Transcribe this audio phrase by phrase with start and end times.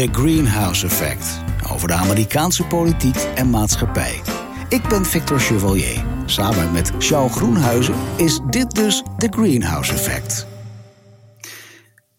[0.00, 1.42] The Greenhouse Effect.
[1.72, 4.20] Over de Amerikaanse politiek en maatschappij.
[4.68, 6.04] Ik ben Victor Chevalier.
[6.26, 10.46] Samen met Charles Groenhuizen is dit dus The Greenhouse Effect.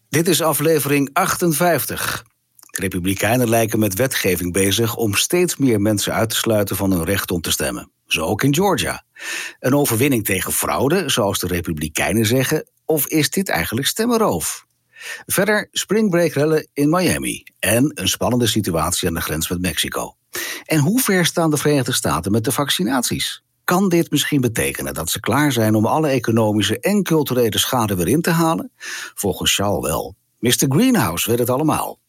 [0.09, 2.23] Dit is aflevering 58.
[2.59, 7.03] De Republikeinen lijken met wetgeving bezig om steeds meer mensen uit te sluiten van hun
[7.03, 7.91] recht om te stemmen.
[8.05, 9.03] Zo ook in Georgia.
[9.59, 14.65] Een overwinning tegen fraude, zoals de Republikeinen zeggen, of is dit eigenlijk stemmenroof?
[15.25, 20.15] Verder springbreakrellen in Miami en een spannende situatie aan de grens met Mexico.
[20.65, 23.43] En hoe ver staan de Verenigde Staten met de vaccinaties?
[23.63, 28.07] Kan dit misschien betekenen dat ze klaar zijn om alle economische en culturele schade weer
[28.07, 28.71] in te halen?
[29.15, 30.15] Volgens Charles wel.
[30.39, 30.65] Mr.
[30.69, 31.99] Greenhouse weet het allemaal.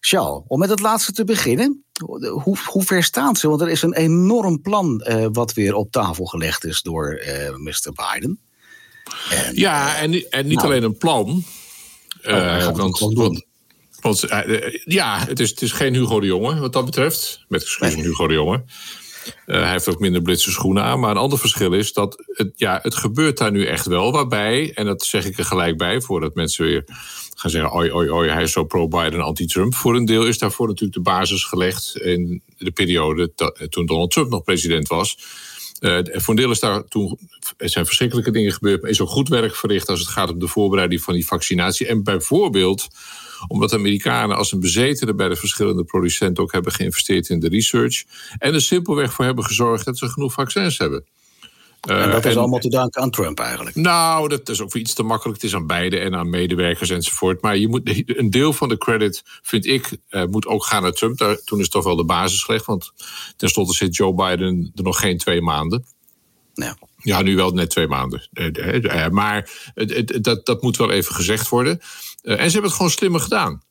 [0.00, 1.84] Charles, om met het laatste te beginnen.
[2.42, 3.48] Hoe, hoe ver staan ze?
[3.48, 7.56] Want er is een enorm plan uh, wat weer op tafel gelegd is door uh,
[7.56, 7.92] Mr.
[7.92, 8.40] Biden.
[9.30, 11.44] En, ja, en, en niet nou, alleen een plan.
[12.26, 13.44] Uh, want, want,
[14.00, 14.26] want
[14.84, 17.44] ja, het is, het is geen Hugo de Jonge wat dat betreft.
[17.48, 18.04] Met excuus nee.
[18.04, 18.64] Hugo de Jonge.
[19.46, 21.00] Uh, hij heeft ook minder blitse schoenen aan.
[21.00, 24.12] Maar een ander verschil is dat het, ja, het gebeurt daar nu echt wel.
[24.12, 26.84] Waarbij, en dat zeg ik er gelijk bij, voordat mensen weer
[27.34, 29.74] gaan zeggen: oi, oi, oi, hij is zo pro-Biden, anti-Trump.
[29.74, 33.32] Voor een deel is daarvoor natuurlijk de basis gelegd in de periode
[33.68, 35.18] toen Donald Trump nog president was.
[35.84, 37.18] Uh, voor een deel is daar toen,
[37.56, 40.38] er zijn verschrikkelijke dingen gebeurd, maar is ook goed werk verricht als het gaat om
[40.38, 41.86] de voorbereiding van die vaccinatie.
[41.86, 42.88] En bijvoorbeeld
[43.48, 47.48] omdat de Amerikanen als een bezetene bij de verschillende producenten ook hebben geïnvesteerd in de
[47.48, 48.04] research.
[48.38, 51.04] En er simpelweg voor hebben gezorgd dat ze genoeg vaccins hebben.
[51.86, 53.76] En dat is allemaal te danken aan Trump eigenlijk.
[53.76, 55.42] Nou, dat is ook iets te makkelijk.
[55.42, 57.42] Het is aan beide en aan medewerkers enzovoort.
[57.42, 60.92] Maar je moet, een deel van de credit, vind ik, uh, moet ook gaan naar
[60.92, 61.18] Trump.
[61.18, 62.64] Daar, toen is toch wel de basis gelegd.
[62.64, 62.92] Want
[63.36, 65.84] tenslotte zit Joe Biden er nog geen twee maanden.
[66.54, 66.76] Ja.
[66.96, 68.28] Ja, nu wel net twee maanden.
[68.32, 69.50] Uh, maar
[70.20, 71.80] dat, dat moet wel even gezegd worden.
[72.22, 73.62] en ze hebben het gewoon slimmer gedaan.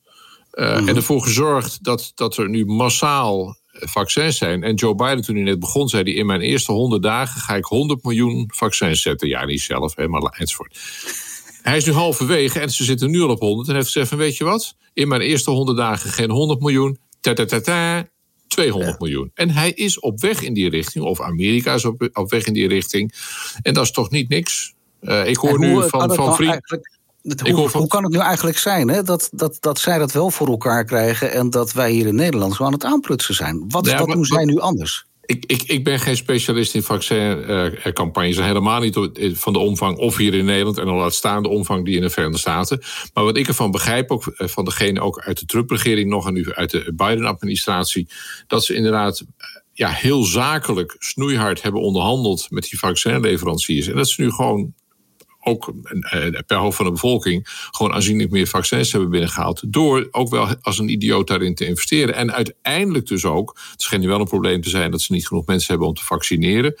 [0.52, 0.88] Mm-hmm.
[0.88, 3.56] En ervoor gezorgd dat, dat er nu massaal
[3.88, 4.62] vaccins zijn.
[4.62, 7.56] En Joe Biden, toen hij net begon, zei hij: In mijn eerste 100 dagen ga
[7.56, 9.28] ik 100 miljoen vaccins zetten.
[9.28, 10.78] Ja, niet zelf, hè, maar enzovoort.
[11.62, 13.68] Hij is nu halverwege en ze zitten nu al op 100.
[13.68, 14.76] En heeft gezegd: van, Weet je wat?
[14.92, 16.98] In mijn eerste 100 dagen geen 100 miljoen.
[17.20, 18.08] Ta -ta -ta -ta,
[18.48, 18.96] 200 ja.
[18.98, 19.30] miljoen.
[19.34, 22.52] En hij is op weg in die richting, of Amerika is op, op weg in
[22.52, 23.14] die richting.
[23.62, 24.74] En dat is toch niet niks?
[25.00, 26.62] Uh, ik hoor nu van, van vrienden.
[27.24, 29.02] Hoe, hoe, kan het nu eigenlijk zijn hè?
[29.02, 32.54] Dat, dat, dat zij dat wel voor elkaar krijgen en dat wij hier in Nederland
[32.54, 33.64] zo aan het aanprutsen zijn?
[33.68, 35.06] Wat, ja, wat doen zij nu anders?
[35.26, 38.36] Ik, ik, ik ben geen specialist in vaccincampagnes.
[38.36, 38.98] Uh, helemaal niet
[39.32, 40.78] van de omvang of hier in Nederland.
[40.78, 42.82] En al laat staan de omvang die in de Verenigde Staten.
[43.14, 46.52] Maar wat ik ervan begrijp, ook van degene ook uit de Trump-regering nog en nu
[46.52, 48.08] uit de Biden-administratie.
[48.46, 49.24] Dat ze inderdaad
[49.72, 53.86] ja, heel zakelijk snoeihard hebben onderhandeld met die vaccinleveranciers.
[53.86, 54.74] En dat ze nu gewoon
[55.44, 55.72] ook
[56.46, 59.62] per hoofd van de bevolking gewoon aanzienlijk meer vaccins hebben binnengehaald.
[59.72, 62.14] Door ook wel als een idioot daarin te investeren.
[62.14, 65.26] En uiteindelijk dus ook, het schijnt nu wel een probleem te zijn dat ze niet
[65.26, 66.74] genoeg mensen hebben om te vaccineren.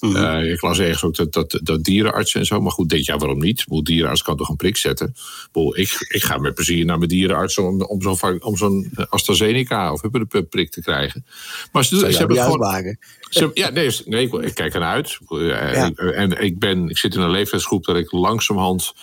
[0.00, 0.24] Mm -hmm.
[0.24, 2.60] uh, ik las ergens ook dat, dat, dat dierenartsen en zo.
[2.60, 3.64] Maar goed, denk je, ja, waarom niet?
[3.68, 5.14] Boel, dierenarts kan toch een prik zetten?
[5.52, 9.92] Boel, ik, ik ga met plezier naar mijn dierenarts om, om zo'n om zo'n AstraZeneca
[9.92, 10.00] of
[10.50, 11.26] prik te krijgen.
[11.72, 12.96] Maar ze, ze hebben gewoon.
[13.28, 15.18] Ze, ja, nee, nee ik, kijk ernaar uit.
[15.28, 15.90] Ja.
[15.94, 18.94] En ik, ben, ik zit in een leeftijdsgroep dat ik langzamerhand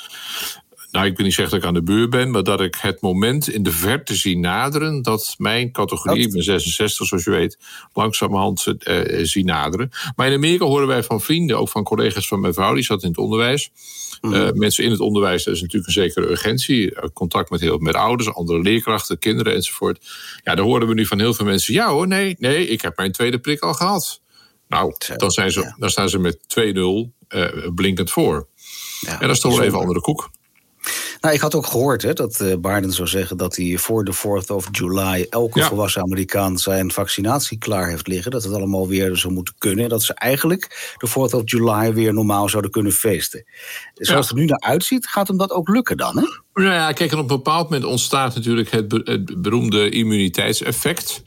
[0.93, 3.01] nou, ik wil niet zeggen dat ik aan de buur ben, maar dat ik het
[3.01, 7.57] moment in de verte zie naderen dat mijn categorie, ik ben 66 zoals je weet,
[7.93, 9.89] langzamerhand uh, zie naderen.
[10.15, 13.03] Maar in Amerika horen wij van vrienden, ook van collega's van mijn vrouw, die zat
[13.03, 13.71] in het onderwijs.
[14.21, 14.33] Mm.
[14.33, 17.11] Uh, mensen in het onderwijs, dat is natuurlijk een zekere urgentie.
[17.13, 20.05] Contact met, heel, met ouders, andere leerkrachten, kinderen enzovoort.
[20.43, 21.73] Ja, daar horen we nu van heel veel mensen.
[21.73, 24.21] Ja hoor, nee, nee, ik heb mijn tweede prik al gehad.
[24.67, 26.41] Nou, dan, zijn ze, dan staan ze met 2-0
[27.29, 28.47] uh, blinkend voor.
[28.99, 30.31] Ja, en dat is toch wel even andere koek.
[31.23, 34.13] Nou, ik had ook gehoord hè, dat uh, Biden zou zeggen dat hij voor de
[34.15, 35.67] 4th of July elke ja.
[35.67, 38.31] volwassen Amerikaan zijn vaccinatie klaar heeft liggen.
[38.31, 39.89] Dat het allemaal weer zou moeten kunnen.
[39.89, 43.45] Dat ze eigenlijk de 4th of July weer normaal zouden kunnen feesten.
[43.93, 44.15] Zoals ja.
[44.15, 46.17] het er nu naar uitziet, gaat hem dat ook lukken dan?
[46.17, 46.23] Hè?
[46.53, 51.23] Nou ja, kijk, en op een bepaald moment ontstaat natuurlijk het, be het beroemde immuniteitseffect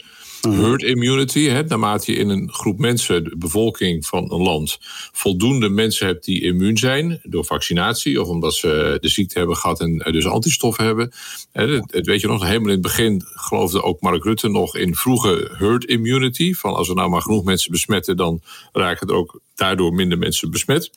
[0.53, 1.49] herd immunity.
[1.49, 4.79] Hè, naarmate je in een groep mensen, de bevolking van een land,
[5.13, 9.81] voldoende mensen hebt die immuun zijn door vaccinatie of omdat ze de ziekte hebben gehad
[9.81, 11.13] en dus antistoffen hebben.
[11.53, 15.55] Het weet je nog, helemaal in het begin geloofde ook Mark Rutte nog in vroege
[15.59, 16.55] herd immunity.
[16.55, 18.41] Van als we nou maar genoeg mensen besmetten, dan
[18.73, 20.91] raken er ook daardoor minder mensen besmet.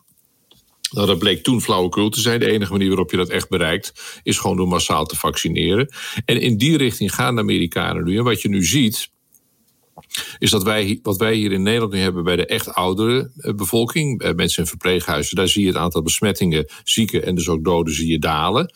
[0.91, 2.39] Nou, dat bleek toen flauwekul te zijn.
[2.39, 5.89] De enige manier waarop je dat echt bereikt, is gewoon door massaal te vaccineren.
[6.25, 8.17] En in die richting gaan de Amerikanen nu.
[8.17, 9.09] En wat je nu ziet,
[10.39, 13.53] is dat wij, wat wij hier in Nederland nu hebben bij de echt oudere eh,
[13.53, 17.63] bevolking, eh, mensen in verpleeghuizen, daar zie je het aantal besmettingen, zieken en dus ook
[17.63, 18.73] doden zie je dalen.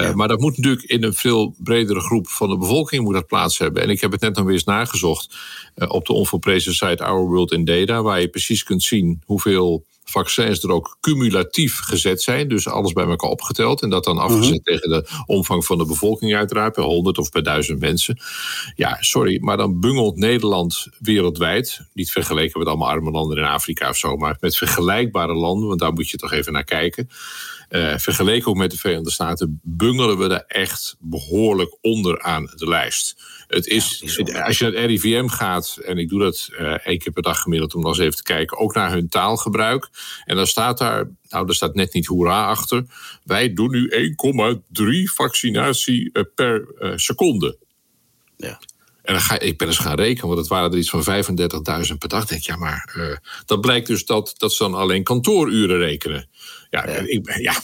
[0.00, 3.26] Uh, maar dat moet natuurlijk in een veel bredere groep van de bevolking moet dat
[3.26, 3.82] plaats hebben.
[3.82, 5.36] En ik heb het net nog weer eens nagezocht
[5.76, 9.84] uh, op de onvolprezen site Our World in Data, waar je precies kunt zien hoeveel
[10.04, 12.48] vaccins er ook cumulatief gezet zijn.
[12.48, 13.82] Dus alles bij elkaar opgeteld.
[13.82, 14.62] En dat dan afgezet mm-hmm.
[14.62, 16.72] tegen de omvang van de bevolking uiteraard.
[16.72, 18.18] Per honderd of per duizend mensen.
[18.74, 19.38] Ja, sorry.
[19.40, 21.80] Maar dan bungelt Nederland wereldwijd.
[21.92, 24.16] Niet vergeleken met allemaal arme landen in Afrika of zo.
[24.16, 25.68] Maar met vergelijkbare landen.
[25.68, 27.10] Want daar moet je toch even naar kijken.
[27.70, 32.68] Uh, vergeleken ook met de Verenigde Staten bungelen we daar echt behoorlijk onder aan de
[32.68, 33.22] lijst.
[33.46, 34.02] Het is,
[34.44, 37.40] als je naar het RIVM gaat, en ik doe dat uh, één keer per dag
[37.40, 39.88] gemiddeld om dan eens even te kijken, ook naar hun taalgebruik.
[40.24, 42.84] En dan staat daar, nou, daar staat net niet hoera achter.
[43.24, 44.14] Wij doen nu
[44.72, 44.84] 1,3
[45.14, 47.58] vaccinatie eh, per uh, seconde.
[48.36, 48.60] Ja.
[49.10, 51.98] En dan ga, ik ben eens gaan rekenen, want het waren er iets van 35.000
[51.98, 52.26] per dag.
[52.26, 53.16] Denk ja, maar uh,
[53.46, 56.28] dat blijkt dus dat, dat ze dan alleen kantooruren rekenen.
[56.70, 56.92] Ja, ja.
[56.92, 57.54] Ik, ja,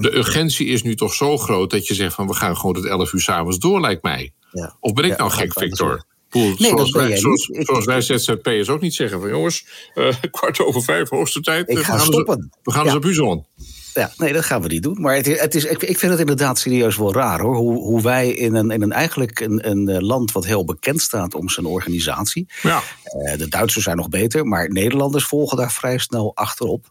[0.00, 2.84] de urgentie is nu toch zo groot dat je zegt van we gaan gewoon tot
[2.84, 4.32] 11 uur s'avonds door, lijkt mij.
[4.50, 4.76] Ja.
[4.80, 6.04] Of ben ik nou gek, Victor?
[6.30, 10.82] Nee, zoals, wij, zoals, zoals wij ZZP'ers ook niet zeggen van jongens, uh, kwart over
[10.82, 11.68] vijf hoogste tijd.
[11.68, 12.52] Ik ga we stoppen.
[12.62, 13.46] we gaan eens op Buzon.
[13.94, 15.00] Ja, nee, dat gaan we niet doen.
[15.00, 17.56] Maar het, het is, ik, ik vind het inderdaad serieus wel raar hoor.
[17.56, 21.00] Hoe, hoe wij in een, in een eigenlijk een, een eh, land wat heel bekend
[21.00, 22.46] staat om zijn organisatie.
[22.62, 22.82] Ja.
[23.16, 26.90] Uh, de Duitsers zijn nog beter, maar Nederlanders volgen daar vrij snel achterop.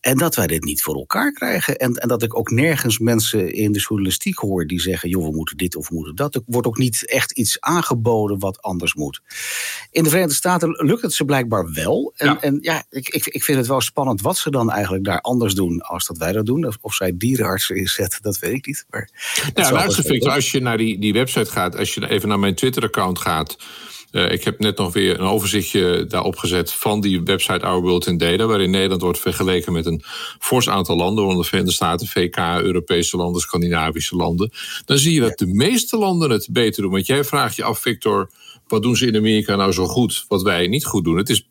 [0.00, 1.76] En dat wij dit niet voor elkaar krijgen.
[1.76, 5.36] En, en dat ik ook nergens mensen in de journalistiek hoor die zeggen: joh, we
[5.36, 6.34] moeten dit of we moeten dat.
[6.34, 9.20] Er wordt ook niet echt iets aangeboden wat anders moet.
[9.90, 12.12] In de Verenigde Staten lukt het ze blijkbaar wel.
[12.16, 15.04] En ja, en ja ik, ik, ik vind het wel spannend wat ze dan eigenlijk
[15.04, 16.72] daar anders doen als dat wij dat doen.
[16.80, 18.86] Of zij dierenartsen inzetten, dat weet ik niet.
[18.90, 19.10] Maar
[19.54, 22.54] ja, luister, Victor, als je naar die, die website gaat, als je even naar mijn
[22.54, 23.56] Twitter-account gaat.
[24.12, 28.06] Uh, ik heb net nog weer een overzichtje daarop gezet van die website Our World
[28.06, 30.02] in Data, waarin Nederland wordt vergeleken met een
[30.38, 34.50] fors aantal landen, waaronder de Verenigde Staten, VK, Europese landen, Scandinavische landen.
[34.84, 36.90] Dan zie je dat de meeste landen het beter doen.
[36.90, 38.30] Want jij vraagt je af, Victor,
[38.68, 41.16] wat doen ze in Amerika nou zo goed, wat wij niet goed doen?
[41.16, 41.47] Het is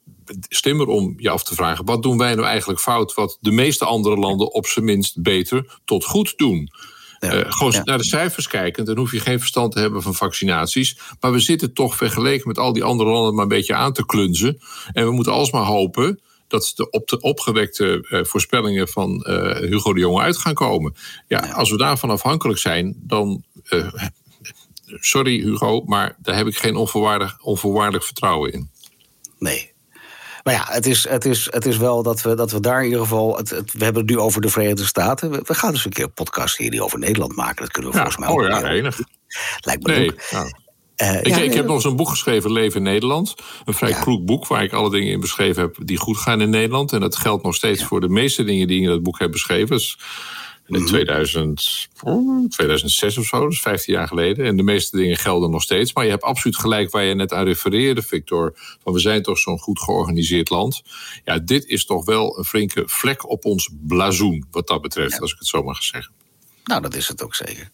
[0.49, 3.85] slimmer om je af te vragen: wat doen wij nou eigenlijk fout, wat de meeste
[3.85, 6.71] andere landen op zijn minst beter tot goed doen?
[7.19, 7.81] Ja, uh, gewoon ja.
[7.83, 10.99] naar de cijfers kijken, dan hoef je geen verstand te hebben van vaccinaties.
[11.19, 14.05] Maar we zitten toch vergeleken met al die andere landen maar een beetje aan te
[14.05, 14.59] klunzen.
[14.93, 19.93] En we moeten alsmaar hopen dat de, op de opgewekte uh, voorspellingen van uh, Hugo
[19.93, 20.95] de Jonge uit gaan komen.
[21.27, 23.43] Ja, ja, als we daarvan afhankelijk zijn, dan.
[24.99, 28.69] sorry Hugo, maar daar heb ik geen onvoorwaardelijk, onvoorwaardelijk vertrouwen in.
[29.39, 29.71] Nee,
[30.47, 32.85] maar ja, het is, het is, het is wel dat we, dat we daar in
[32.85, 33.37] ieder geval.
[33.37, 35.31] Het, het, we hebben het nu over de Verenigde Staten.
[35.31, 37.61] We, we gaan dus een keer een podcast hier die over Nederland maken.
[37.61, 38.63] Dat kunnen we ja, volgens mij oh, ook.
[38.63, 38.99] ja, enig.
[39.59, 40.05] Lijkt me nee.
[40.05, 43.35] Uh, ik, ja, ik, heb nog eens een boek geschreven, Leven in Nederland.
[43.65, 43.99] Een vrij ja.
[43.99, 46.93] kloek boek waar ik alle dingen in beschreven heb die goed gaan in Nederland.
[46.93, 49.31] En dat geldt nog steeds voor de meeste dingen die ik in dat boek heb
[49.31, 49.67] beschreven.
[49.67, 49.99] Dus
[50.67, 51.87] in 2000,
[52.49, 54.45] 2006 of zo, dus 15 jaar geleden.
[54.45, 55.93] En de meeste dingen gelden nog steeds.
[55.93, 58.53] Maar je hebt absoluut gelijk waar je net aan refereerde, Victor.
[58.83, 60.81] Van we zijn toch zo'n goed georganiseerd land.
[61.25, 65.17] Ja, dit is toch wel een flinke vlek op ons blazoen, wat dat betreft, ja.
[65.17, 66.13] als ik het zo mag zeggen.
[66.63, 67.69] Nou, dat is het ook zeker.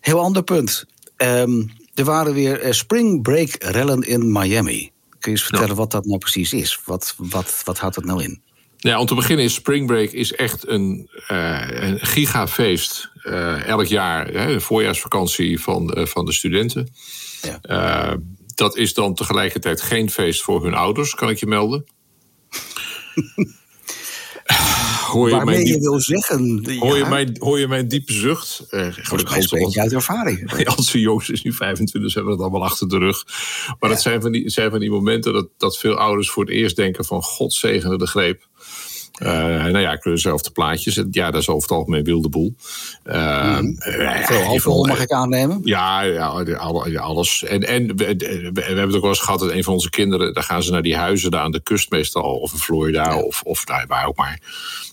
[0.00, 0.84] Heel ander punt.
[1.16, 4.90] Um, er waren weer spring break rellen in Miami.
[5.18, 5.74] Kun je eens vertellen ja.
[5.74, 6.80] wat dat nou precies is?
[6.84, 8.42] Wat, wat, wat houdt het nou in?
[8.76, 13.10] Ja, om te beginnen is Spring Break is echt een, uh, een gigafeest.
[13.24, 16.88] Uh, elk jaar, hè, de voorjaarsvakantie van, uh, van de studenten.
[17.42, 18.18] Ja.
[18.54, 21.84] dat is dan tegelijkertijd geen feest voor hun ouders, kan ik je melden.
[25.06, 25.74] hoor je Waarmee diep...
[25.74, 26.66] je wil zeggen.
[26.78, 28.66] Hoor, je mijn, hoor je mijn diepe zucht?
[28.68, 30.68] Volgens spreek je uit ervaring.
[30.76, 33.24] Onze Joost is nu 25, dus hebben we het allemaal achter de rug.
[33.66, 33.88] Maar ja.
[33.88, 36.76] dat zijn van, die, zijn van die momenten dat, dat veel ouders voor het eerst
[36.76, 37.22] denken van...
[37.22, 38.48] God zegene de greep.
[39.22, 39.28] Uh,
[39.64, 41.02] nou ja, kleur zelf de plaatjes.
[41.10, 42.54] Ja, dat is over het algemeen wilde boel.
[43.04, 43.58] Uh.
[43.78, 45.60] Veel alcohol mag ik aannemen?
[45.64, 46.44] Ja, ja,
[46.96, 47.44] alles.
[47.44, 48.14] En, en we,
[48.52, 50.34] we, hebben het ook wel eens gehad dat een van onze kinderen...
[50.34, 52.38] daar gaan ze naar die huizen daar aan de kust meestal...
[52.38, 53.20] of in Florida ja.
[53.20, 54.40] of, of nou, waar ook maar.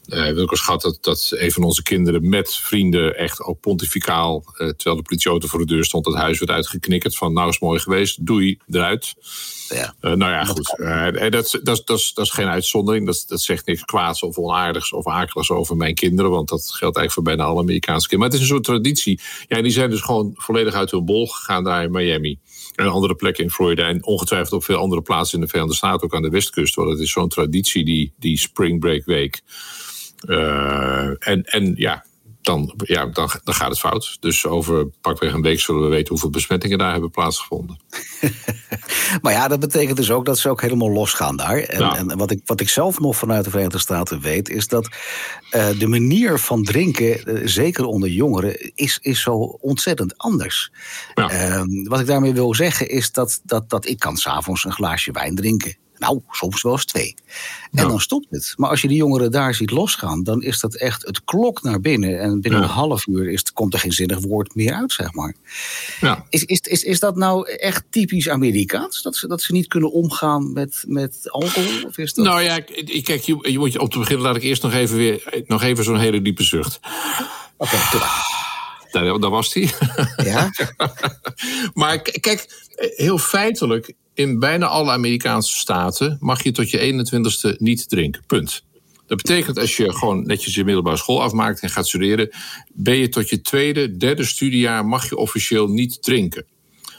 [0.06, 3.18] Uh, we hebben ook eens gehad dat, dat een van onze kinderen met vrienden...
[3.18, 6.06] echt ook pontificaal, terwijl de politieauto voor de deur stond...
[6.06, 9.14] het huis werd uitgeknikkerd van nou is mooi geweest, doei, eruit...
[9.74, 9.94] Ja.
[10.02, 10.76] Uh, nou ja, goed.
[10.78, 13.06] Uh, dat, dat, dat, dat, dat is geen uitzondering.
[13.06, 16.32] Dat, dat zegt niks kwaads of onaardigs of akeligs over mijn kinderen.
[16.32, 18.20] Want dat geldt eigenlijk voor bijna alle Amerikaanse kinderen.
[18.20, 19.20] Maar het is een soort traditie.
[19.48, 22.40] Ja, die zijn dus gewoon volledig uit hun bol gegaan daar in Miami.
[22.76, 23.88] En andere plekken in Florida.
[23.88, 26.04] En ongetwijfeld op veel andere plaatsen in de Verenigde Staten.
[26.04, 26.76] Ook aan de westkust.
[26.76, 29.42] Want het is zo'n traditie, die, die Spring Break Week.
[30.28, 32.06] Uh, en, en ja,
[32.44, 34.18] dan, ja, dan, dan gaat het fout.
[34.20, 37.80] Dus over pakweg een week zullen we weten hoeveel besmettingen daar hebben plaatsgevonden.
[39.22, 41.58] maar ja, dat betekent dus ook dat ze ook helemaal losgaan daar.
[41.58, 44.90] En, en wat, ik, wat ik zelf nog vanuit de Verenigde Staten weet, is dat
[45.52, 50.72] uh, de manier van drinken, uh, zeker onder jongeren, is, is zo ontzettend anders.
[51.14, 51.58] Ja.
[51.58, 55.12] Uh, wat ik daarmee wil zeggen, is dat, dat, dat ik kan s'avonds een glaasje
[55.12, 55.76] wijn drinken.
[56.04, 57.16] Nou, soms wel eens twee.
[57.72, 58.54] En dan stopt het.
[58.56, 61.80] Maar als je die jongeren daar ziet losgaan, dan is dat echt het klok naar
[61.80, 62.20] binnen.
[62.20, 65.36] En binnen een half uur is, komt er geen zinnig woord meer uit, zeg maar.
[66.00, 66.26] Ja.
[66.30, 69.02] Is, is, is, is dat nou echt typisch Amerikaans?
[69.02, 71.84] Dat ze, dat ze niet kunnen omgaan met, met alcohol?
[71.88, 72.26] Of is dat...
[72.26, 72.60] Nou ja,
[73.04, 75.84] kijk, je, je moet, om te beginnen laat ik eerst nog even, weer, nog even
[75.84, 76.80] zo'n hele diepe zucht.
[77.58, 78.08] Oké, okay,
[78.92, 79.72] daar, daar was hij.
[80.24, 80.50] Ja?
[81.82, 82.46] maar kijk,
[82.96, 87.06] heel feitelijk in bijna alle Amerikaanse staten mag je tot je
[87.54, 88.24] 21ste niet drinken.
[88.28, 88.64] Punt.
[89.08, 92.30] Dat betekent als je gewoon netjes je middelbare school afmaakt en gaat studeren,
[92.74, 96.46] ben je tot je tweede, derde studiejaar mag je officieel niet drinken.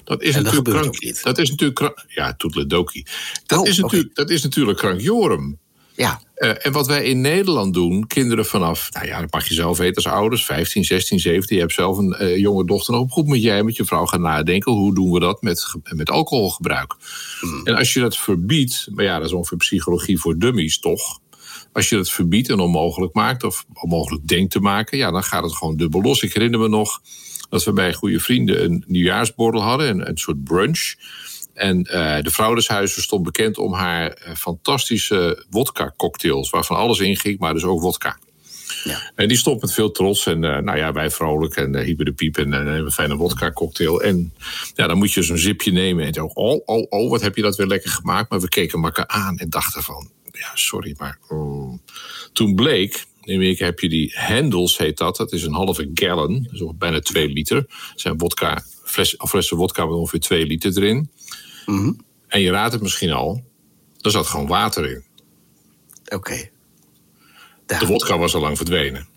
[0.05, 3.05] Dat is, natuurlijk krank, dat is natuurlijk Ja, toetledoki.
[3.47, 5.59] Dat, oh, is natuurlijk, dat is natuurlijk krankjorum.
[5.97, 6.21] Ja.
[6.37, 9.79] Uh, en wat wij in Nederland doen, kinderen vanaf, nou ja, dat mag je zelf
[9.79, 11.57] weten als ouders, 15, 16, 17.
[11.57, 13.27] Je hebt zelf een uh, jonge dochter nog op goed.
[13.27, 16.95] Moet jij met je vrouw gaan nadenken, hoe doen we dat met, met alcoholgebruik?
[17.41, 17.67] Hmm.
[17.67, 21.19] En als je dat verbiedt, maar ja, dat is ongeveer psychologie voor dummies toch?
[21.73, 25.43] Als je dat verbiedt en onmogelijk maakt, of onmogelijk denkt te maken, ja, dan gaat
[25.43, 26.23] het gewoon dubbel los.
[26.23, 27.01] Ik herinner me nog
[27.49, 30.95] dat we bij goede vrienden een nieuwjaarsborrel hadden, een, een soort brunch.
[31.55, 37.53] En uh, de Vrouwenshuizen stond bekend om haar uh, fantastische wodka-cocktails, waarvan alles inging, maar
[37.53, 38.19] dus ook wodka.
[38.85, 39.13] Ja.
[39.15, 40.27] En die stond met veel trots.
[40.27, 44.03] En uh, nou ja, wij vrolijk en hyper de piep en een fijne wodka-cocktail.
[44.03, 44.33] En
[44.75, 46.05] ja, dan moet je zo'n zipje nemen.
[46.05, 48.31] En zo, oh, oh, oh, wat heb je dat weer lekker gemaakt.
[48.31, 51.19] Maar we keken elkaar aan en dachten van, ja, sorry, maar...
[51.29, 51.79] Oh.
[52.33, 55.17] Toen bleek, in Amerika heb je die Hendels, heet dat.
[55.17, 57.57] Dat is een halve gallon, dus bijna twee liter.
[57.57, 58.63] Er zijn wodka,
[58.95, 61.11] fles, of flessen wodka met ongeveer twee liter erin.
[61.67, 61.93] Mhm.
[62.29, 63.45] En je raadt het misschien al,
[64.01, 65.05] er zat gewoon water in.
[66.15, 66.49] Oké.
[67.67, 69.09] De wodka was al lang verdwenen.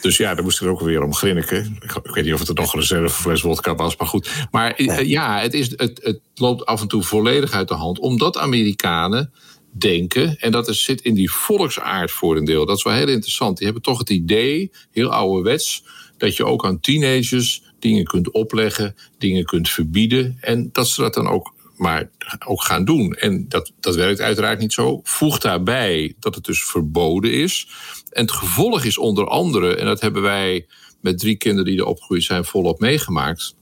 [0.00, 1.78] Dus ja, daar moest ik ook weer om grinniken.
[1.80, 4.30] Ik, weet niet of het er nog een reservefles wodka was, maar goed.
[4.50, 7.98] Maar eh, ja, het, is, het, het loopt af en toe volledig uit de hand.
[7.98, 9.32] Omdat Amerikanen
[9.70, 12.66] denken, en dat is, zit in die volksaard voor een deel.
[12.66, 13.56] Dat is wel heel interessant.
[13.56, 15.84] Die hebben toch het idee, heel ouderwets,
[16.16, 20.38] dat je ook aan teenagers dingen kunt opleggen, dingen kunt verbieden.
[20.40, 22.10] En dat ze dat dan ook maar
[22.46, 23.12] ook gaan doen.
[23.12, 25.00] En dat, dat werkt uiteraard niet zo.
[25.02, 27.68] Voeg daarbij dat het dus verboden is.
[28.10, 30.66] En het gevolg is onder andere, en dat hebben wij
[31.00, 33.54] met drie kinderen die er opgegroeid zijn volop meegemaakt.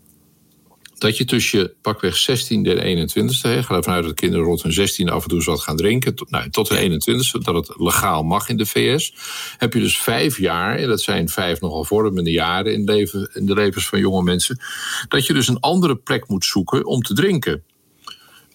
[1.00, 4.72] Dat je tussen je pakweg 16 en 21ste, ga ervan uit dat kinderen rond hun
[4.72, 8.22] 16 af en toe wat gaan drinken, tot, nou, tot de 21ste, dat het legaal
[8.22, 9.14] mag in de VS.
[9.56, 13.46] Heb je dus vijf jaar, en dat zijn vijf nogal vormende jaren in, leven, in
[13.46, 14.60] de levens van jonge mensen,
[15.08, 17.62] dat je dus een andere plek moet zoeken om te drinken.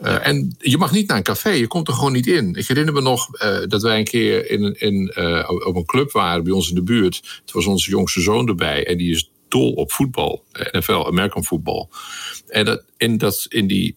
[0.02, 2.56] Uh, en je mag niet naar een café, je komt er gewoon niet in.
[2.56, 6.12] Ik herinner me nog uh, dat wij een keer in, in, uh, op een club
[6.12, 7.22] waren bij ons in de buurt.
[7.22, 11.90] Toen was onze jongste zoon erbij en die is dol op voetbal, NFL, American voetbal.
[12.48, 13.96] En dat, in, dat, in die,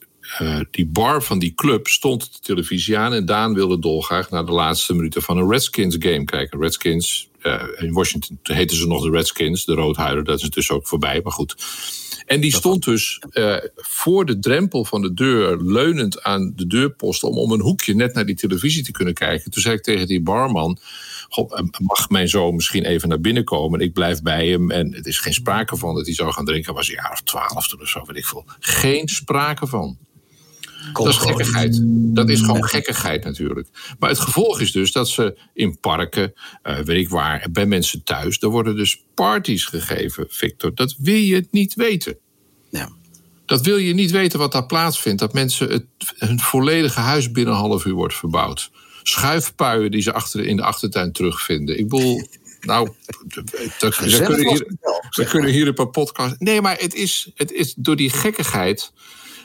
[0.70, 4.52] die bar van die club stond de televisie aan en Daan wilde dolgraag naar de
[4.52, 6.60] laatste minuten van een Redskins game kijken.
[6.60, 7.28] Redskins,
[7.76, 11.32] in Washington heten ze nog de Redskins, de roodhuider, dat is dus ook voorbij, maar
[11.32, 11.54] goed.
[12.28, 17.22] En die stond dus uh, voor de drempel van de deur, leunend aan de deurpost,
[17.22, 19.50] om om een hoekje net naar die televisie te kunnen kijken.
[19.50, 20.78] Toen zei ik tegen die barman:
[21.28, 23.80] God, mag mijn zoon misschien even naar binnen komen?
[23.80, 24.70] Ik blijf bij hem.
[24.70, 26.74] En het is geen sprake van dat hij zou gaan drinken.
[26.74, 28.44] Was een jaar of twaalf toen of zo, weet ik veel.
[28.58, 29.98] Geen sprake van.
[30.92, 31.80] dat is gekkigheid.
[32.14, 33.68] Dat is gewoon gekkigheid natuurlijk.
[33.98, 36.32] Maar het gevolg is dus dat ze in parken,
[36.62, 40.74] uh, weet ik waar, bij mensen thuis, er worden dus parties gegeven, Victor.
[40.74, 42.18] Dat wil je niet weten.
[42.70, 42.88] Ja.
[43.46, 45.20] Dat wil je niet weten wat daar plaatsvindt.
[45.20, 48.70] Dat mensen het, hun volledige huis binnen een half uur wordt verbouwd.
[49.08, 51.78] Schuifpuien die ze achter, in de achtertuin terugvinden.
[51.78, 52.28] Ik bedoel,
[52.60, 52.88] nou,
[53.26, 54.66] we kunnen, hier,
[55.10, 56.40] we kunnen hier een podcast.
[56.40, 58.92] Nee, maar het is, het is door die gekkigheid,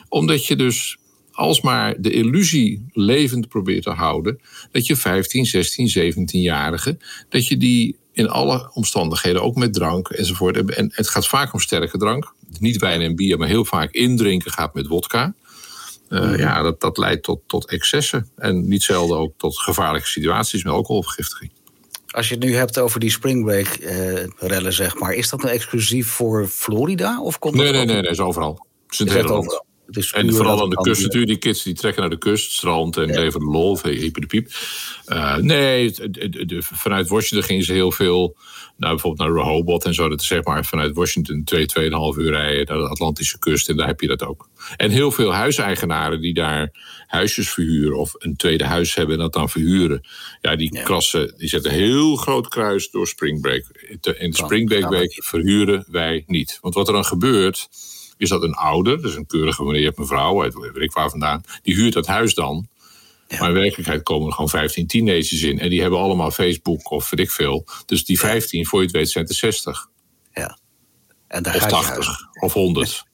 [0.08, 0.98] omdat je dus
[1.32, 4.40] alsmaar de illusie levend probeert te houden.
[4.72, 6.98] dat je 15, 16, 17-jarigen.
[7.28, 10.74] dat je die in alle omstandigheden, ook met drank enzovoort.
[10.74, 12.34] En het gaat vaak om sterke drank.
[12.58, 15.34] Niet wijn en bier, maar heel vaak indrinken gaat met wodka.
[16.08, 18.28] Uh, ja, dat, dat leidt tot, tot excessen.
[18.36, 21.50] En niet zelden ook tot gevaarlijke situaties met alcoholvergiftiging.
[22.06, 25.54] Als je het nu hebt over die springbreak uh, rellen, zeg maar, is dat nou
[25.54, 27.20] exclusief voor Florida?
[27.20, 28.66] Of komt nee, nee, nee, nee, is overal.
[28.86, 29.64] Het is, is overal.
[30.12, 31.30] En vooral aan de kust natuurlijk.
[31.30, 33.20] Die kids die trekken naar de kust, strand en ja.
[33.20, 34.48] leven de lol, hyper de piep.
[35.06, 35.94] Uh, nee,
[36.60, 38.36] vanuit Washington gingen ze heel veel...
[38.76, 40.08] Nou, bijvoorbeeld naar Rehoboth en zo.
[40.08, 43.68] Dat is zeg maar vanuit Washington twee, tweeënhalf uur rijden naar de Atlantische kust.
[43.68, 44.48] En daar heb je dat ook.
[44.76, 46.70] En heel veel huiseigenaren die daar
[47.06, 47.98] huisjes verhuren...
[47.98, 50.06] of een tweede huis hebben en dat dan verhuren.
[50.40, 50.82] Ja, die ja.
[50.82, 53.64] krassen, die zetten een heel groot kruis door Springbreak.
[54.18, 56.58] In de Springbreak week verhuren wij niet.
[56.60, 57.68] Want wat er dan gebeurt
[58.24, 61.42] is dat een ouder, dus een keurige meneer of mevrouw, uit weet ik waar vandaan,
[61.62, 62.68] die huurt dat huis dan.
[63.38, 65.58] Maar in werkelijkheid komen er gewoon 15 teenagers in.
[65.58, 67.66] En die hebben allemaal Facebook of weet ik veel.
[67.86, 69.88] Dus die 15, voor je het weet, zijn er 60.
[70.32, 70.58] Ja.
[71.28, 73.02] En daar of 80 of 100.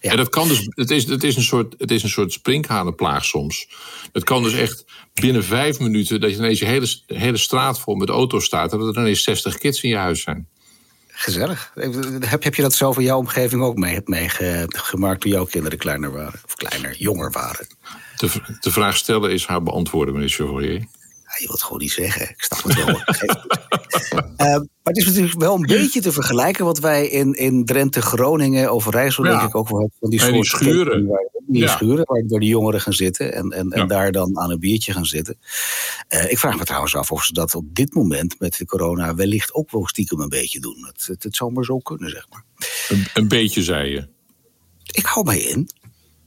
[0.00, 0.10] Ja.
[0.10, 3.24] En dat kan dus, het is, het is een soort, het is een soort sprinkhanenplaag
[3.24, 3.68] soms.
[4.12, 7.94] Het kan dus echt binnen vijf minuten dat je ineens je hele, hele straat vol
[7.94, 10.48] met auto's staat en dat er ineens 60 kids in je huis zijn.
[11.20, 11.72] Gezellig.
[12.20, 16.12] Heb, heb je dat zelf in jouw omgeving ook meegemaakt mee toen jouw kinderen kleiner
[16.12, 16.40] waren?
[16.44, 17.66] Of kleiner, jonger waren?
[18.16, 20.78] De, de vraag stellen is haar beantwoorden, meneer Chevalier.
[20.78, 22.28] Ja, je wilt gewoon niet zeggen.
[22.28, 23.02] Ik snap het wel.
[24.48, 28.02] uh, maar het is natuurlijk wel een beetje te vergelijken wat wij in, in Drenthe,
[28.02, 29.30] Groningen, Overijssel, ja.
[29.30, 29.96] denk ik ook wel hebben.
[30.00, 31.06] Van die, soort schuren.
[31.46, 31.68] die ja.
[31.68, 34.92] schuren waar, waar de jongeren gaan zitten en, en, en daar dan aan een biertje
[34.92, 35.38] gaan zitten.
[36.08, 39.14] Uh, ik vraag me trouwens af of ze dat op dit moment met de corona
[39.14, 40.86] wellicht ook wel stiekem een beetje doen.
[40.86, 42.44] Het, het, het zou maar zo kunnen, zeg maar.
[42.88, 44.08] Een, een beetje, zei je.
[44.92, 45.68] Ik hou mij in.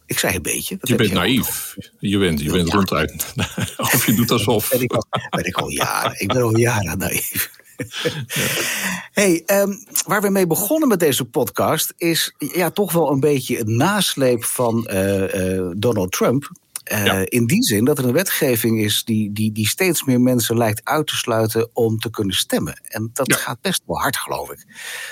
[0.06, 0.78] Ik zei een beetje.
[0.78, 1.76] Dat je bent je naïef.
[2.00, 2.74] Je bent, je bent ja.
[2.74, 3.34] ronduit.
[3.78, 4.70] of je doet alsof.
[4.70, 6.20] Ben ik, al, ben ik al jaren.
[6.20, 7.52] Ik ben al jaren naïef.
[9.12, 13.58] Hey, um, waar we mee begonnen met deze podcast is ja, toch wel een beetje
[13.58, 16.52] het nasleep van uh, uh, Donald Trump.
[16.92, 17.24] Uh, ja.
[17.26, 20.82] In die zin dat er een wetgeving is die, die, die steeds meer mensen lijkt
[20.84, 22.82] uit te sluiten om te kunnen stemmen.
[22.84, 23.36] En dat ja.
[23.36, 24.66] gaat best wel hard, geloof ik.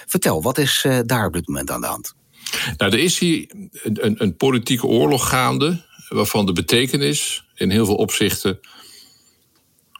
[0.08, 2.14] Vertel, wat is daar op dit moment aan de hand?
[2.78, 7.86] Nou, er is hier een, een, een, politieke oorlog gaande, waarvan de betekenis in heel
[7.86, 8.60] veel opzichten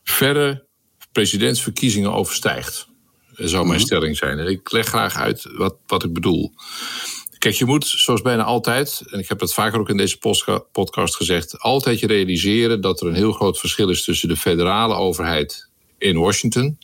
[0.04, 0.68] verre
[1.12, 2.88] presidentsverkiezingen overstijgt.
[3.36, 3.80] Dat zou mijn mm-hmm.
[3.80, 4.40] stelling zijn.
[4.40, 6.54] En ik leg graag uit wat, wat ik bedoel.
[7.38, 10.18] Kijk, je moet, zoals bijna altijd, en ik heb dat vaker ook in deze
[10.72, 14.94] podcast gezegd, altijd je realiseren dat er een heel groot verschil is tussen de federale
[14.94, 16.78] overheid in Washington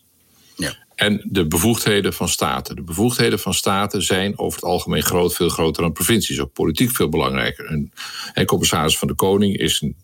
[0.55, 0.77] ja.
[0.95, 2.75] en de bevoegdheden van staten.
[2.75, 6.91] De bevoegdheden van staten zijn over het algemeen groot, veel groter dan provincies, ook politiek
[6.91, 7.65] veel belangrijker.
[7.65, 7.91] En,
[8.33, 9.95] en commissaris van de Koning is een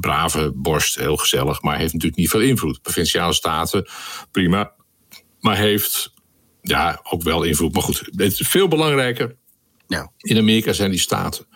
[0.00, 2.82] brave borst, heel gezellig, maar heeft natuurlijk niet veel invloed.
[2.82, 3.88] Provinciale staten,
[4.30, 4.72] prima,
[5.40, 6.12] maar heeft
[6.62, 7.72] ja, ook wel invloed.
[7.72, 9.36] Maar goed, het is veel belangrijker.
[10.16, 11.46] In Amerika zijn die staten.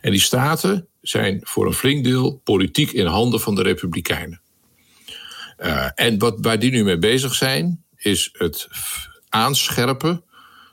[0.00, 4.40] En die staten zijn voor een flink deel politiek in handen van de Republikeinen.
[5.58, 8.68] Uh, en wat, waar die nu mee bezig zijn, is het
[9.28, 10.24] aanscherpen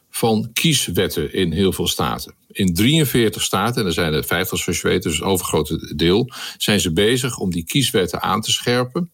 [0.10, 2.36] van kieswetten in heel veel staten.
[2.60, 6.32] In 43 staten, en er zijn er 50 zoals je weet, dus het overgrote deel,
[6.58, 9.12] zijn ze bezig om die kieswetten aan te scherpen.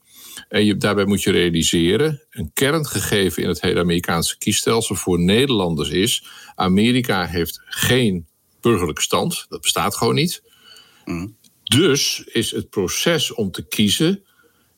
[0.47, 5.89] En je, daarbij moet je realiseren, een kerngegeven in het hele Amerikaanse kiesstelsel voor Nederlanders
[5.89, 8.27] is, Amerika heeft geen
[8.61, 10.43] burgerlijke stand, dat bestaat gewoon niet.
[11.05, 11.37] Mm.
[11.63, 14.23] Dus is het proces om te kiezen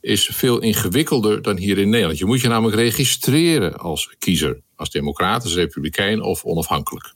[0.01, 2.17] is veel ingewikkelder dan hier in Nederland.
[2.17, 7.15] Je moet je namelijk registreren als kiezer, als democrat, als republikein of onafhankelijk.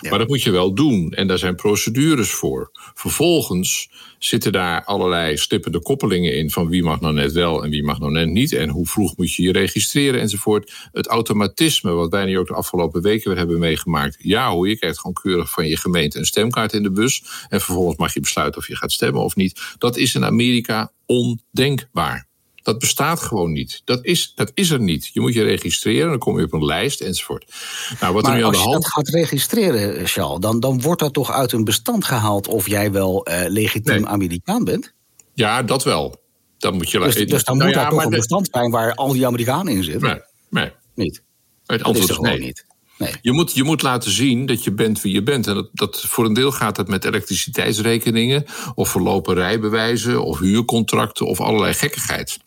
[0.00, 2.70] Maar dat moet je wel doen en daar zijn procedures voor.
[2.94, 7.84] Vervolgens zitten daar allerlei stippende koppelingen in van wie mag nou net wel en wie
[7.84, 10.72] mag nou net niet en hoe vroeg moet je je registreren enzovoort.
[10.92, 14.16] Het automatisme wat wij nu ook de afgelopen weken weer hebben meegemaakt.
[14.18, 17.60] Ja hoe je krijgt gewoon keurig van je gemeente een stemkaart in de bus en
[17.60, 19.60] vervolgens mag je besluiten of je gaat stemmen of niet.
[19.78, 22.30] Dat is in Amerika ondenkbaar.
[22.62, 23.82] Dat bestaat gewoon niet.
[23.84, 25.10] Dat is, dat is er niet.
[25.12, 27.44] Je moet je registreren, dan kom je op een lijst enzovoort.
[28.00, 28.74] Nou, wat maar er nu aan de hand...
[28.74, 32.48] als je dat gaat registreren, Charles, dan, dan wordt dat toch uit een bestand gehaald
[32.48, 34.06] of jij wel uh, legitiem nee.
[34.06, 34.92] Amerikaan bent?
[35.34, 36.20] Ja, dat wel.
[36.58, 38.16] Dan moet je dus, dus dan nou moet ja, daar toch een de...
[38.16, 40.08] bestand zijn waar al die Amerikanen in zitten?
[40.08, 40.72] Nee, nee.
[40.94, 41.22] Niet?
[41.66, 42.38] Het antwoord is, is nee.
[42.38, 42.64] niet.
[42.98, 43.14] Nee.
[43.22, 45.46] Je, moet, je moet laten zien dat je bent wie je bent.
[45.46, 48.44] En dat, dat, voor een deel gaat dat met elektriciteitsrekeningen,
[48.74, 52.38] of verlopen rijbewijzen, of huurcontracten, of allerlei gekkigheid.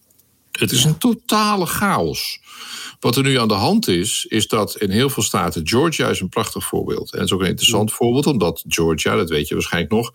[0.59, 2.39] Het is een totale chaos.
[2.99, 6.19] Wat er nu aan de hand is, is dat in heel veel staten, Georgia is
[6.19, 7.11] een prachtig voorbeeld.
[7.11, 10.13] En het is ook een interessant voorbeeld, omdat Georgia, dat weet je waarschijnlijk nog,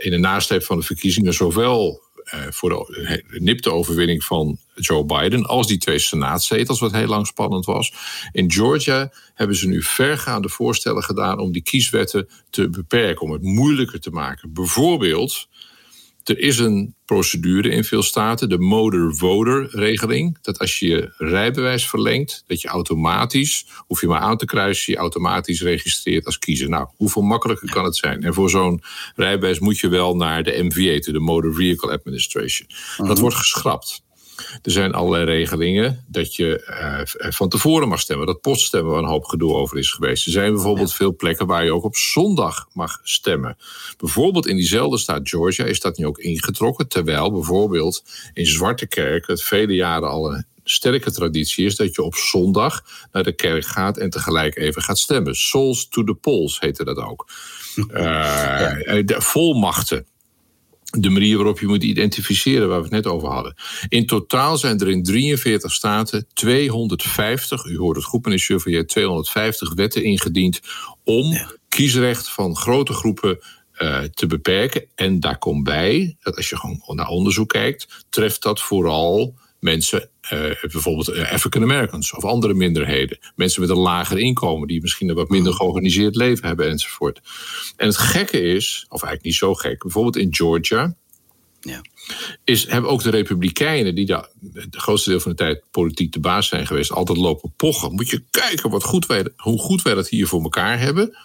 [0.00, 2.04] in de nasleep van de verkiezingen zowel
[2.50, 7.64] voor de nipte overwinning van Joe Biden als die twee senaatzetels, wat heel lang spannend
[7.64, 7.92] was.
[8.32, 13.42] In Georgia hebben ze nu vergaande voorstellen gedaan om die kieswetten te beperken, om het
[13.42, 14.52] moeilijker te maken.
[14.52, 15.48] Bijvoorbeeld
[16.26, 20.38] Er is een procedure in veel staten, de motor-voter-regeling.
[20.42, 24.92] Dat als je je rijbewijs verlengt, dat je automatisch, hoef je maar aan te kruisen,
[24.92, 26.68] je automatisch registreert als kiezer.
[26.68, 28.22] Nou, hoeveel makkelijker kan het zijn?
[28.22, 28.82] En voor zo'n
[29.14, 32.68] rijbewijs moet je wel naar de MVA, de Motor Vehicle Administration.
[32.96, 33.20] Dat mhm.
[33.20, 34.04] wordt geschrapt.
[34.62, 38.26] Er zijn allerlei regelingen dat je uh, van tevoren mag stemmen.
[38.26, 40.26] Dat poststemmen waar een hoop gedoe over is geweest.
[40.26, 43.56] Er zijn bijvoorbeeld veel plekken waar je ook op zondag mag stemmen.
[43.96, 46.88] Bijvoorbeeld in diezelfde staat Georgia is dat nu ook ingetrokken.
[46.88, 48.04] Terwijl bijvoorbeeld
[48.34, 52.84] in Zwarte Kerk het vele jaren al een sterke traditie is dat je op zondag
[53.12, 55.34] naar de kerk gaat en tegelijk even gaat stemmen.
[55.34, 57.28] Souls to the polls heette dat ook.
[57.76, 57.86] Uh,
[59.04, 60.06] de volmachten
[60.90, 63.54] de manier waarop je moet identificeren, waar we het net over hadden.
[63.88, 69.74] In totaal zijn er in 43 staten 250, u hoort het goed meneer Chevalier, 250
[69.74, 70.60] wetten ingediend
[71.04, 73.38] om kiesrecht van grote groepen
[73.78, 74.84] uh, te beperken.
[74.94, 79.34] En daar komt bij, dat als je gewoon naar onderzoek kijkt, treft dat vooral
[79.66, 83.18] mensen, uh, bijvoorbeeld eh, African Americans of andere minderheden.
[83.34, 85.58] Mensen met een lager inkomen die misschien een wat minder mm.
[85.58, 87.20] georganiseerd leven hebben enzovoort.
[87.76, 90.96] En het gekke is, of eigenlijk niet zo gek, bijvoorbeeld in Georgia.
[91.60, 91.80] Ja.
[92.44, 96.20] Is, hebben ook de Republikeinen, die daar het grootste deel van de tijd politiek de
[96.20, 97.94] baas zijn geweest, altijd lopen pochen.
[97.94, 101.16] Moet je kijken wat goed wij, hoe goed wij dat hier voor elkaar hebben.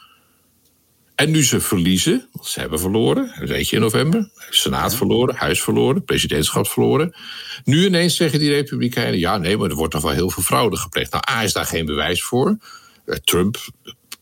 [1.15, 4.29] En nu ze verliezen, want ze hebben verloren, weet je in november.
[4.49, 7.15] Senaat verloren, Huis verloren, presidentschap verloren.
[7.63, 10.77] Nu ineens zeggen die Republikeinen: ja, nee, maar er wordt nog wel heel veel fraude
[10.77, 11.11] gepleegd.
[11.11, 12.57] Nou, A is daar geen bewijs voor.
[13.05, 13.57] Eh, Trump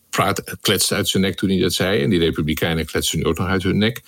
[0.09, 2.01] praat, kletste uit zijn nek toen hij dat zei.
[2.01, 4.01] En die Republikeinen kletsen nu ook nog uit hun nek.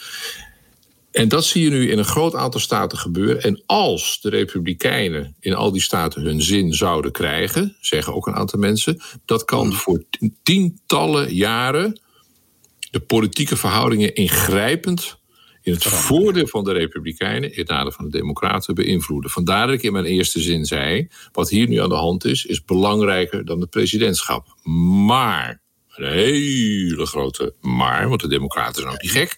[1.12, 3.44] En dat zie je nu in een groot aantal staten gebeuren.
[3.44, 8.36] En als de Republikeinen in al die staten hun zin zouden krijgen, zeggen ook een
[8.36, 9.74] aantal mensen, dat kan hmm.
[9.74, 10.04] voor
[10.44, 12.00] tientallen jaren
[12.92, 15.20] de politieke verhoudingen ingrijpend
[15.62, 19.32] in het voordeel van de Republikeinen, in het nadeel van de Democraten beïnvloeden.
[19.32, 22.46] Vandaar dat ik in mijn eerste zin zei: wat hier nu aan de hand is,
[22.46, 24.56] is belangrijker dan het presidentschap.
[25.06, 25.62] Maar,
[25.96, 29.38] een hele grote maar, want de Democraten zijn ook niet gek.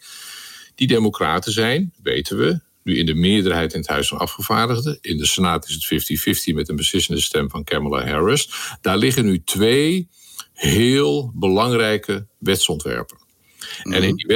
[0.76, 4.98] Die Democraten zijn, weten we, nu in de meerderheid in het Huis van Afgevaardigden.
[5.02, 8.50] In de Senaat is het 50-50 met een beslissende stem van Kamala Harris.
[8.82, 10.10] Daar liggen nu twee
[10.54, 13.23] heel belangrijke wetsontwerpen.
[13.84, 14.16] En in mhm.
[14.16, 14.28] die